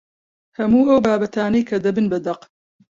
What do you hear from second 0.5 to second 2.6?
هەموو ئەو بابەتانەی کە دەبن بە دەق